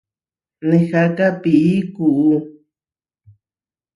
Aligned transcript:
Neháka 0.67 1.27
pií 1.41 1.75
kuú. 1.95 2.31